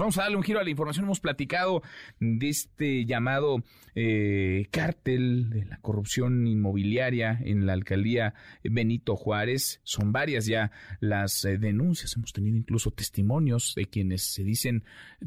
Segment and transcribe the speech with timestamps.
[0.00, 1.04] Vamos a darle un giro a la información.
[1.04, 1.82] Hemos platicado
[2.20, 3.62] de este llamado
[3.94, 8.34] eh, cártel de la corrupción inmobiliaria en la alcaldía
[8.64, 9.80] Benito Juárez.
[9.84, 10.70] Son varias ya
[11.00, 12.16] las eh, denuncias.
[12.16, 14.84] Hemos tenido incluso testimonios de quienes se dicen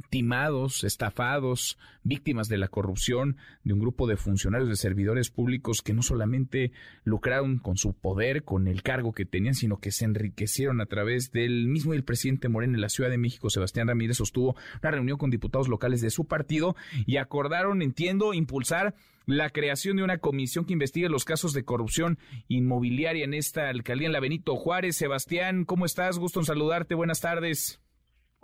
[0.09, 5.93] timados, estafados, víctimas de la corrupción de un grupo de funcionarios de servidores públicos que
[5.93, 6.71] no solamente
[7.04, 11.32] lucraron con su poder, con el cargo que tenían, sino que se enriquecieron a través
[11.32, 15.18] del mismo el presidente Moreno en la Ciudad de México, Sebastián Ramírez, sostuvo una reunión
[15.18, 20.66] con diputados locales de su partido y acordaron, entiendo, impulsar la creación de una comisión
[20.66, 24.96] que investigue los casos de corrupción inmobiliaria en esta alcaldía en la Benito Juárez.
[24.98, 26.20] Sebastián, ¿cómo estás?
[26.20, 26.96] Gusto en saludarte.
[26.96, 27.82] Buenas tardes.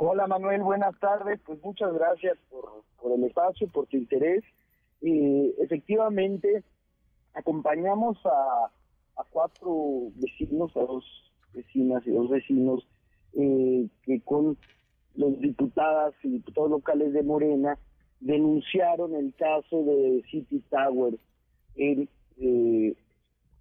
[0.04, 1.40] Hola Manuel, buenas tardes.
[1.46, 2.84] Pues muchas gracias por,
[3.14, 4.44] el espacio, por tu interés.
[5.00, 6.64] Y efectivamente,
[7.34, 8.72] acompañamos a,
[9.30, 11.06] cuatro vecinos, a dos
[11.54, 12.88] vecinas y dos vecinos
[13.34, 14.58] eh, que con
[15.82, 17.78] diputadas y diputados locales de Morena
[18.20, 21.16] denunciaron el caso de City Tower
[21.76, 22.08] en,
[22.38, 22.96] eh,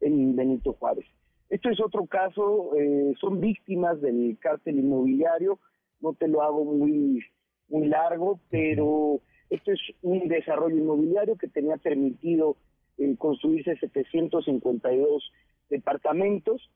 [0.00, 1.06] en Benito Juárez.
[1.48, 5.58] Esto es otro caso, eh, son víctimas del cártel inmobiliario,
[6.00, 7.24] no te lo hago muy,
[7.68, 12.56] muy largo, pero esto es un desarrollo inmobiliario que tenía permitido
[12.98, 15.32] eh, construirse 752
[15.70, 16.70] departamentos,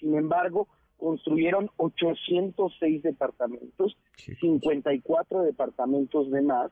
[0.00, 3.96] sin embargo, construyeron 806 departamentos,
[4.40, 6.70] 54 departamentos de más,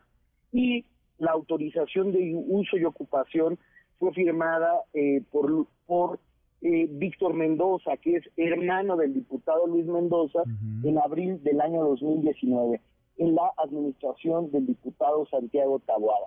[0.53, 0.84] y
[1.19, 3.59] la autorización de uso y ocupación
[3.98, 6.19] fue firmada eh, por, por
[6.61, 10.43] eh, Víctor Mendoza, que es hermano del diputado Luis Mendoza,
[10.84, 12.81] en abril del año 2019,
[13.19, 16.27] en la administración del diputado Santiago Taboada.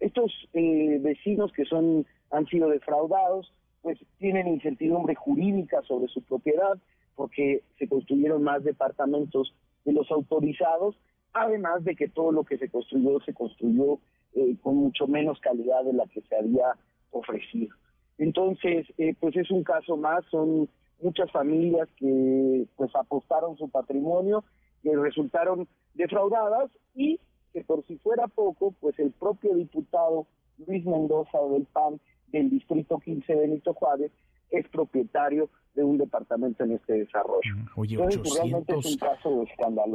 [0.00, 6.78] Estos eh, vecinos que son han sido defraudados, pues tienen incertidumbre jurídica sobre su propiedad,
[7.14, 10.96] porque se construyeron más departamentos de los autorizados,
[11.32, 13.98] además de que todo lo que se construyó se construyó
[14.34, 16.76] eh, con mucho menos calidad de la que se había
[17.10, 17.74] ofrecido.
[18.18, 20.68] Entonces, eh, pues es un caso más, son
[21.00, 24.44] muchas familias que pues apostaron su patrimonio,
[24.82, 27.20] que resultaron defraudadas y
[27.52, 30.26] que por si fuera poco, pues el propio diputado
[30.66, 34.10] Luis Mendoza del PAN del Distrito 15 de Benito Juárez
[34.52, 37.56] es propietario de un departamento en este desarrollo.
[37.76, 37.96] Oye,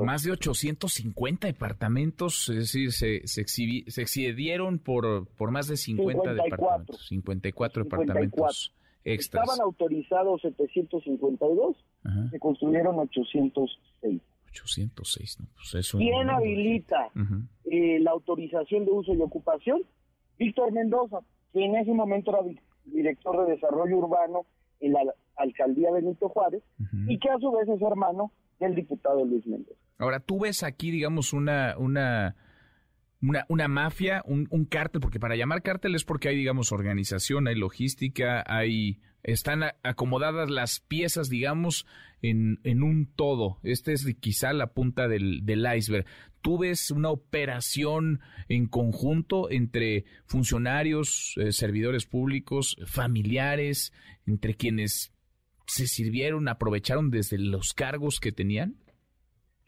[0.04, 6.34] más de 850 departamentos, es decir, se, se, se excedieron por, por más de 50
[6.34, 8.74] departamentos, 54, departamentos
[9.04, 9.44] extras.
[9.44, 11.78] Estaban autorizados 752,
[12.32, 14.22] se construyeron 806.
[14.50, 15.48] 806, ¿no?
[15.56, 17.10] Pues eso ¿Quién habilita
[17.66, 19.84] eh, la autorización de uso y ocupación?
[20.40, 21.20] Víctor Mendoza,
[21.54, 22.42] que en ese momento era
[22.88, 24.46] director de desarrollo urbano
[24.80, 25.02] en la
[25.36, 26.64] alcaldía Benito Juárez
[27.08, 29.76] y que a su vez es hermano del diputado Luis Méndez.
[30.00, 32.36] Ahora, tú ves aquí, digamos, una, una,
[33.22, 37.48] una, una mafia, un, un, cártel, porque para llamar cártel es porque hay, digamos, organización,
[37.48, 41.88] hay logística, hay, están acomodadas las piezas, digamos,
[42.22, 43.58] en, en un todo.
[43.64, 46.06] Este es quizá la punta del, del iceberg.
[46.42, 53.94] ¿Tú ves una operación en conjunto entre funcionarios, eh, servidores públicos, familiares,
[54.26, 55.14] entre quienes
[55.66, 58.76] se sirvieron, aprovecharon desde los cargos que tenían?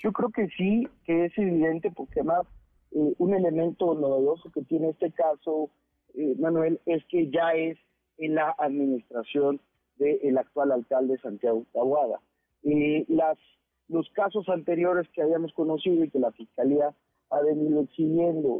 [0.01, 2.47] Yo creo que sí, que es evidente, porque además
[2.91, 5.69] eh, un elemento novedoso que tiene este caso,
[6.15, 7.77] eh, Manuel, es que ya es
[8.17, 9.61] en la administración
[9.97, 12.19] del actual alcalde Santiago Tahuada.
[12.63, 13.37] Eh, las,
[13.87, 16.93] los casos anteriores que habíamos conocido y que la Fiscalía
[17.29, 18.59] ha venido exhibiendo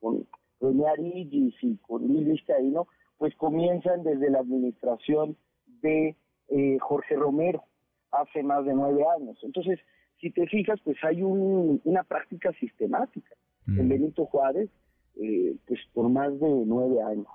[0.00, 0.26] con
[0.60, 2.86] Doña y con Luis Caíno,
[3.18, 5.36] pues comienzan desde la administración
[5.80, 6.16] de
[6.48, 7.64] eh, Jorge Romero
[8.10, 9.38] hace más de nueve años.
[9.42, 9.78] Entonces,
[10.22, 13.34] si te fijas, pues hay una práctica sistemática
[13.66, 13.88] en mm.
[13.88, 14.70] Benito Juárez,
[15.16, 17.26] eh, pues por más de nueve años.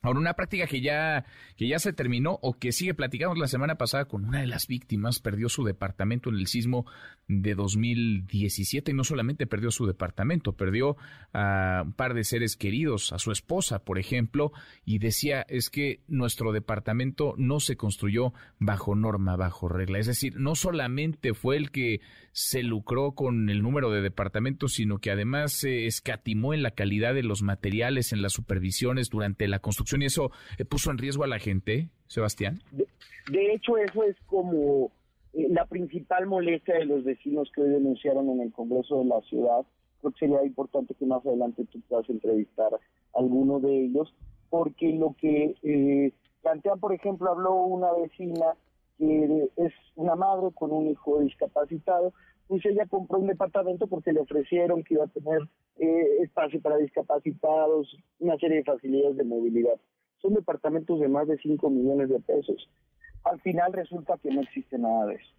[0.00, 1.24] Ahora, una práctica que ya,
[1.56, 4.68] que ya se terminó o que sigue platicando la semana pasada con una de las
[4.68, 6.86] víctimas, perdió su departamento en el sismo
[7.26, 10.96] de 2017 y no solamente perdió su departamento, perdió
[11.32, 14.52] a un par de seres queridos, a su esposa, por ejemplo,
[14.84, 19.98] y decía, es que nuestro departamento no se construyó bajo norma, bajo regla.
[19.98, 24.98] Es decir, no solamente fue el que se lucró con el número de departamentos, sino
[24.98, 29.58] que además se escatimó en la calidad de los materiales, en las supervisiones durante la
[29.58, 32.60] construcción y eso eh, puso en riesgo a la gente, Sebastián?
[32.72, 34.90] De, hecho, eso es como
[35.32, 39.20] eh, la principal molestia de los vecinos que hoy denunciaron en el Congreso de la
[39.22, 39.64] ciudad.
[40.00, 44.14] Creo que sería importante que más adelante tú puedas entrevistar a alguno de ellos,
[44.50, 46.12] porque lo que eh,
[46.42, 48.54] plantea Sebastián, por ejemplo, habló una vecina
[48.98, 52.12] que es una madre con un hijo discapacitado,
[52.48, 55.40] pues ella compró un departamento porque le ofrecieron que iba a tener
[55.78, 59.78] eh, espacio para discapacitados, una serie de facilidades de movilidad.
[60.20, 62.68] Son departamentos de más de 5 millones de pesos.
[63.24, 65.32] Al final resulta que no existe nada de eso,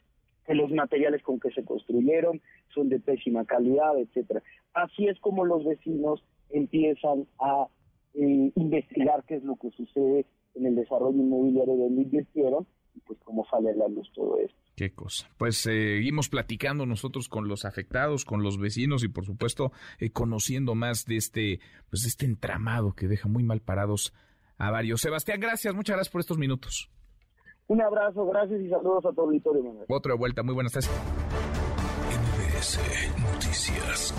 [0.45, 2.41] que los materiales con que se construyeron
[2.73, 4.41] son de pésima calidad, etcétera.
[4.73, 7.67] Así es como los vecinos empiezan a
[8.13, 10.25] eh, investigar qué es lo que sucede
[10.55, 12.65] en el desarrollo inmobiliario donde invirtieron
[12.99, 14.57] y pues cómo sale a la luz todo esto.
[14.75, 15.29] Qué cosa.
[15.37, 20.75] Pues seguimos platicando nosotros con los afectados, con los vecinos y por supuesto eh, conociendo
[20.75, 21.59] más de este,
[21.89, 24.13] pues de este entramado que deja muy mal parados
[24.57, 25.01] a varios.
[25.01, 26.89] Sebastián, gracias, muchas gracias por estos minutos.
[27.67, 29.85] Un abrazo, gracias y saludos a todo el auditorio.
[29.87, 30.89] Otra vuelta, muy buenas tardes.
[33.21, 34.13] Noticias.